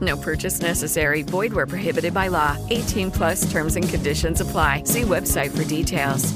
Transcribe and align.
No 0.00 0.16
purchase 0.16 0.60
necessary. 0.60 1.22
Void 1.22 1.52
where 1.52 1.66
prohibited 1.66 2.12
by 2.12 2.28
law. 2.28 2.56
18 2.68 3.10
plus 3.10 3.50
terms 3.50 3.76
and 3.76 3.88
conditions 3.88 4.40
apply. 4.40 4.82
See 4.84 5.02
website 5.02 5.50
for 5.56 5.64
details. 5.64 6.34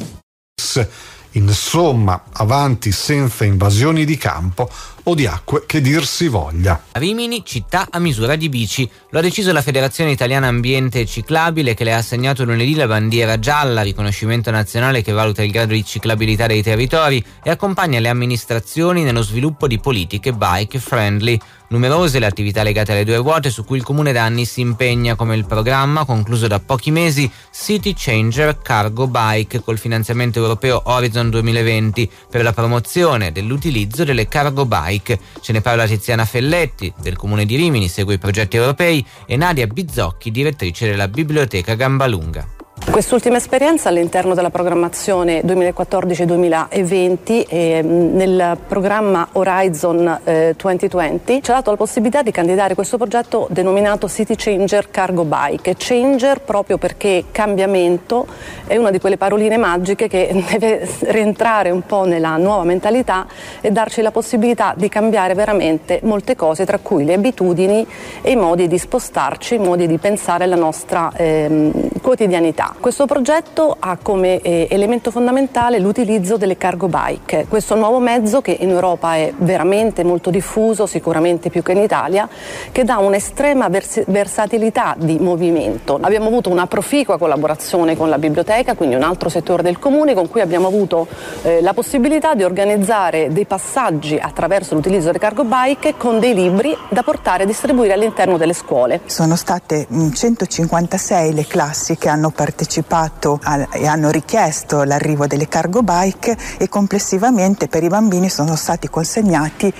Insomma, 1.34 2.24
avanti 2.32 2.92
senza 2.92 3.44
invasioni 3.44 4.04
di 4.04 4.18
campo 4.18 4.68
o 5.04 5.14
di 5.14 5.26
acque 5.26 5.64
che 5.66 5.80
dir 5.80 6.06
si 6.06 6.28
voglia. 6.28 6.82
Rimini, 6.92 7.42
città 7.44 7.88
a 7.90 7.98
misura 7.98 8.36
di 8.36 8.50
bici. 8.50 8.88
Lo 9.10 9.18
ha 9.18 9.22
deciso 9.22 9.50
la 9.52 9.62
Federazione 9.62 10.10
Italiana 10.10 10.48
Ambiente 10.48 11.06
Ciclabile 11.06 11.74
che 11.74 11.84
le 11.84 11.94
ha 11.94 11.98
assegnato 11.98 12.44
lunedì 12.44 12.74
la 12.74 12.86
bandiera 12.86 13.38
gialla, 13.38 13.80
riconoscimento 13.80 14.50
nazionale 14.50 15.02
che 15.02 15.12
valuta 15.12 15.42
il 15.42 15.50
grado 15.50 15.72
di 15.72 15.84
ciclabilità 15.84 16.46
dei 16.46 16.62
territori 16.62 17.24
e 17.42 17.48
accompagna 17.48 17.98
le 17.98 18.08
amministrazioni 18.08 19.02
nello 19.02 19.22
sviluppo 19.22 19.66
di 19.66 19.80
politiche 19.80 20.32
bike 20.34 20.78
friendly. 20.78 21.40
Numerose 21.72 22.18
le 22.18 22.26
attività 22.26 22.62
legate 22.62 22.92
alle 22.92 23.02
due 23.02 23.16
ruote 23.16 23.48
su 23.48 23.64
cui 23.64 23.78
il 23.78 23.82
comune 23.82 24.12
da 24.12 24.24
anni 24.24 24.44
si 24.44 24.60
impegna, 24.60 25.14
come 25.14 25.36
il 25.36 25.46
programma 25.46 26.04
concluso 26.04 26.46
da 26.46 26.60
pochi 26.60 26.90
mesi 26.90 27.30
City 27.50 27.94
Changer 27.96 28.58
Cargo 28.58 29.06
Bike 29.06 29.62
col 29.62 29.78
finanziamento 29.78 30.38
europeo 30.38 30.82
Horizon 30.84 31.30
2020 31.30 32.10
per 32.28 32.42
la 32.42 32.52
promozione 32.52 33.32
dell'utilizzo 33.32 34.04
delle 34.04 34.28
cargo 34.28 34.66
bike. 34.66 35.18
Ce 35.40 35.52
ne 35.52 35.62
parla 35.62 35.86
Tiziana 35.86 36.26
Felletti 36.26 36.92
del 37.00 37.16
comune 37.16 37.46
di 37.46 37.56
Rimini, 37.56 37.88
segue 37.88 38.14
i 38.14 38.18
progetti 38.18 38.58
europei 38.58 39.02
e 39.24 39.36
Nadia 39.36 39.66
Bizzocchi, 39.66 40.30
direttrice 40.30 40.90
della 40.90 41.08
biblioteca 41.08 41.74
Gambalunga. 41.74 42.61
Quest'ultima 42.90 43.36
esperienza 43.38 43.88
all'interno 43.88 44.34
della 44.34 44.50
programmazione 44.50 45.40
2014-2020 45.42 47.46
e 47.48 47.80
nel 47.80 48.58
programma 48.66 49.28
Horizon 49.32 50.20
eh, 50.24 50.54
2020 50.60 51.42
ci 51.42 51.50
ha 51.50 51.54
dato 51.54 51.70
la 51.70 51.76
possibilità 51.76 52.22
di 52.22 52.32
candidare 52.32 52.74
questo 52.74 52.98
progetto 52.98 53.46
denominato 53.50 54.08
City 54.08 54.34
Changer 54.36 54.90
Cargo 54.90 55.24
Bike. 55.24 55.74
Changer 55.78 56.42
proprio 56.42 56.76
perché 56.76 57.24
cambiamento 57.32 58.26
è 58.66 58.76
una 58.76 58.90
di 58.90 58.98
quelle 58.98 59.16
paroline 59.16 59.56
magiche 59.56 60.06
che 60.06 60.44
deve 60.50 60.86
rientrare 61.04 61.70
un 61.70 61.86
po' 61.86 62.04
nella 62.04 62.36
nuova 62.36 62.64
mentalità 62.64 63.26
e 63.62 63.70
darci 63.70 64.02
la 64.02 64.10
possibilità 64.10 64.74
di 64.76 64.90
cambiare 64.90 65.32
veramente 65.32 66.00
molte 66.02 66.36
cose, 66.36 66.66
tra 66.66 66.78
cui 66.78 67.06
le 67.06 67.14
abitudini 67.14 67.86
e 68.20 68.32
i 68.32 68.36
modi 68.36 68.68
di 68.68 68.76
spostarci, 68.76 69.54
i 69.54 69.58
modi 69.58 69.86
di 69.86 69.96
pensare 69.96 70.44
alla 70.44 70.56
nostra 70.56 71.10
eh, 71.16 71.70
quotidianità. 72.02 72.71
Questo 72.80 73.06
progetto 73.06 73.76
ha 73.78 73.96
come 74.00 74.40
eh, 74.40 74.66
elemento 74.70 75.10
fondamentale 75.10 75.78
l'utilizzo 75.78 76.36
delle 76.36 76.56
cargo 76.56 76.88
bike, 76.88 77.46
questo 77.48 77.74
nuovo 77.74 78.00
mezzo 78.00 78.40
che 78.40 78.56
in 78.58 78.70
Europa 78.70 79.14
è 79.16 79.32
veramente 79.36 80.02
molto 80.04 80.30
diffuso, 80.30 80.86
sicuramente 80.86 81.50
più 81.50 81.62
che 81.62 81.72
in 81.72 81.78
Italia, 81.78 82.28
che 82.72 82.84
dà 82.84 82.98
un'estrema 82.98 83.68
vers- 83.68 84.04
versatilità 84.06 84.94
di 84.98 85.18
movimento. 85.18 85.98
Abbiamo 86.00 86.26
avuto 86.26 86.50
una 86.50 86.66
proficua 86.66 87.18
collaborazione 87.18 87.96
con 87.96 88.08
la 88.08 88.18
biblioteca, 88.18 88.74
quindi 88.74 88.94
un 88.94 89.02
altro 89.02 89.28
settore 89.28 89.62
del 89.62 89.78
comune 89.78 90.14
con 90.14 90.28
cui 90.28 90.40
abbiamo 90.40 90.66
avuto 90.66 91.06
eh, 91.42 91.60
la 91.60 91.74
possibilità 91.74 92.34
di 92.34 92.42
organizzare 92.42 93.32
dei 93.32 93.44
passaggi 93.44 94.16
attraverso 94.16 94.74
l'utilizzo 94.74 95.06
delle 95.06 95.18
cargo 95.18 95.44
bike 95.44 95.96
con 95.96 96.18
dei 96.18 96.34
libri 96.34 96.76
da 96.88 97.02
portare 97.02 97.42
e 97.42 97.46
distribuire 97.46 97.92
all'interno 97.92 98.36
delle 98.36 98.54
scuole. 98.54 99.00
Sono 99.06 99.36
state 99.36 99.86
156 100.12 101.32
le 101.34 101.46
classi 101.46 101.96
che 101.96 102.08
hanno 102.08 102.30
partecipato 102.30 102.61
partecipato 102.62 103.40
al, 103.42 103.66
e 103.72 103.86
hanno 103.86 104.10
richiesto 104.10 104.84
l'arrivo 104.84 105.26
delle 105.26 105.48
cargo 105.48 105.82
bike 105.82 106.36
e 106.58 106.68
complessivamente 106.68 107.68
per 107.68 107.82
i 107.82 107.88
bambini 107.88 108.28
sono 108.28 108.54
stati 108.54 108.88
consegnati 108.88 109.72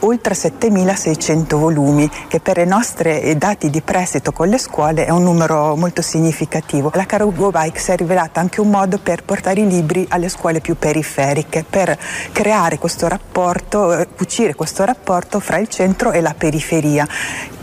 oltre 0.00 0.34
7600 0.34 1.58
volumi 1.58 2.10
che 2.28 2.40
per 2.40 2.58
i 2.58 2.66
nostri 2.66 3.36
dati 3.36 3.68
di 3.68 3.82
prestito 3.82 4.32
con 4.32 4.48
le 4.48 4.58
scuole 4.58 5.04
è 5.04 5.10
un 5.10 5.22
numero 5.22 5.76
molto 5.76 6.02
significativo. 6.02 6.90
La 6.94 7.06
cargo 7.06 7.50
bike 7.50 7.78
si 7.78 7.90
è 7.90 7.96
rivelata 7.96 8.40
anche 8.40 8.60
un 8.60 8.70
modo 8.70 8.98
per 8.98 9.22
portare 9.22 9.60
i 9.60 9.68
libri 9.68 10.06
alle 10.08 10.28
scuole 10.28 10.60
più 10.60 10.76
periferiche, 10.76 11.64
per 11.68 11.96
creare 12.32 12.78
questo 12.78 13.06
rapporto, 13.08 14.06
cucire 14.16 14.54
questo 14.54 14.84
rapporto 14.84 15.40
fra 15.40 15.58
il 15.58 15.68
centro 15.68 16.12
e 16.12 16.20
la 16.20 16.34
periferia 16.36 17.06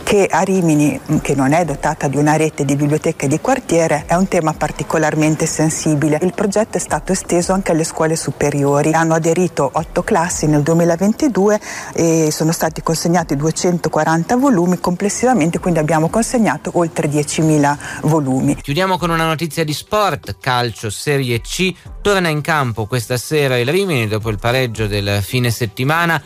che 0.08 0.26
a 0.26 0.40
Rimini, 0.40 0.98
che 1.22 1.36
non 1.36 1.52
è 1.52 1.66
dotata 1.66 2.08
di 2.08 2.16
una 2.16 2.38
rete 2.38 2.64
di 2.64 2.78
biblioteche 2.78 3.28
di 3.28 3.42
quartiere, 3.42 4.06
è 4.08 4.14
un 4.14 4.30
tema 4.30 4.54
particolarmente 4.54 5.46
sensibile. 5.46 6.18
Il 6.22 6.32
progetto 6.34 6.78
è 6.78 6.80
stato 6.80 7.12
esteso 7.12 7.52
anche 7.52 7.74
alle 7.74 7.84
scuole 7.84 8.16
superiori. 8.16 8.94
Hanno 8.94 9.16
aderito 9.16 9.70
otto 9.70 10.04
classi 10.04 10.48
nel 10.48 10.62
2022 10.62 11.60
e 11.92 12.30
sono 12.32 12.54
stati 12.54 12.82
consegnati 12.82 13.36
240 13.36 14.38
volumi 14.38 14.80
complessivamente, 14.80 15.60
quindi 15.60 15.82
abbiamo 15.82 16.08
consegnato 16.08 16.72
oltre 16.76 17.10
10.000 17.10 17.78
volumi. 18.04 18.56
Chiudiamo 18.56 18.98
con 18.98 19.10
una 19.10 19.26
notizia 19.26 19.66
di 19.66 19.74
sport, 19.74 20.38
calcio 20.40 20.90
Serie 20.90 21.42
C, 21.42 21.74
torna 22.02 22.30
in 22.30 22.40
campo 22.40 22.86
questa 22.86 23.18
sera 23.18 23.58
il 23.58 23.68
Rimini 23.68 24.08
dopo 24.08 24.30
il 24.30 24.40
pareggio 24.40 24.88
del 24.88 25.20
fine 25.22 25.52
settimana 25.52 26.24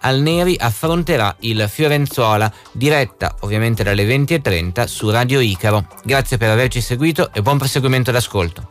al 0.00 0.20
Neri 0.20 0.56
affronterà 0.58 1.34
il 1.40 1.68
Fiorenzuola, 1.68 2.52
diretta 2.72 3.36
ovviamente 3.40 3.82
dalle 3.82 4.04
20.30 4.04 4.84
su 4.84 5.10
Radio 5.10 5.40
Icaro. 5.40 5.86
Grazie 6.04 6.36
per 6.36 6.50
averci 6.50 6.80
seguito 6.80 7.30
e 7.32 7.42
buon 7.42 7.58
proseguimento 7.58 8.10
d'ascolto. 8.10 8.70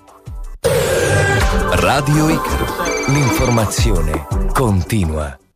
Radio 1.72 2.30
Icaro, 2.30 2.66
l'informazione 3.08 4.28
continua. 4.54 5.38